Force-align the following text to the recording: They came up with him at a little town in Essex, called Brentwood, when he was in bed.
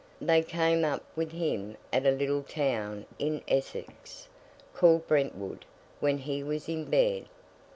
They 0.19 0.41
came 0.41 0.83
up 0.83 1.03
with 1.15 1.31
him 1.31 1.77
at 1.93 2.07
a 2.07 2.09
little 2.09 2.41
town 2.41 3.05
in 3.19 3.43
Essex, 3.47 4.29
called 4.73 5.05
Brentwood, 5.05 5.63
when 5.99 6.17
he 6.17 6.41
was 6.41 6.67
in 6.67 6.85
bed. 6.85 7.27